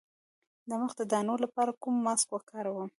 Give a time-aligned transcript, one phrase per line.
[0.69, 2.89] د مخ د دانو لپاره کوم ماسک وکاروم؟